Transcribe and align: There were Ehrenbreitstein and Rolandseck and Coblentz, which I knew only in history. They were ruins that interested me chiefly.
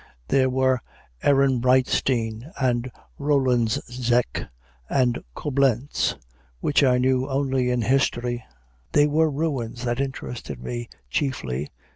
There 0.29 0.49
were 0.49 0.81
Ehrenbreitstein 1.23 2.51
and 2.59 2.89
Rolandseck 3.19 4.47
and 4.89 5.23
Coblentz, 5.35 6.15
which 6.59 6.83
I 6.83 6.97
knew 6.97 7.29
only 7.29 7.69
in 7.69 7.83
history. 7.83 8.43
They 8.93 9.05
were 9.05 9.29
ruins 9.29 9.83
that 9.85 10.01
interested 10.01 10.59
me 10.59 10.89
chiefly. 11.11 11.69